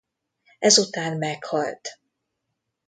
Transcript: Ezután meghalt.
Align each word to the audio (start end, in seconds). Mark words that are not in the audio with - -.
Ezután 0.59 1.17
meghalt. 1.17 1.99